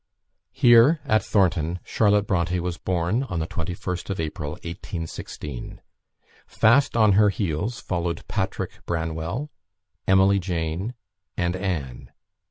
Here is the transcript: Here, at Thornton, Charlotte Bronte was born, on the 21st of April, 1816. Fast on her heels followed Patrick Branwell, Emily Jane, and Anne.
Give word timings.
Here, 0.51 0.99
at 1.05 1.21
Thornton, 1.21 1.77
Charlotte 1.83 2.25
Bronte 2.25 2.59
was 2.59 2.79
born, 2.79 3.21
on 3.21 3.37
the 3.37 3.45
21st 3.45 4.09
of 4.09 4.19
April, 4.19 4.53
1816. 4.53 5.79
Fast 6.47 6.97
on 6.97 7.11
her 7.11 7.29
heels 7.29 7.79
followed 7.79 8.27
Patrick 8.27 8.83
Branwell, 8.87 9.51
Emily 10.07 10.39
Jane, 10.39 10.95
and 11.37 11.55
Anne. 11.55 12.09